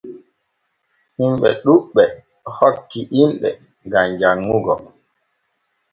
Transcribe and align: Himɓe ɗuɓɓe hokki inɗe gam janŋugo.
Himɓe 1.15 1.49
ɗuɓɓe 1.63 2.03
hokki 2.57 3.01
inɗe 3.21 3.49
gam 3.91 4.09
janŋugo. 4.19 4.73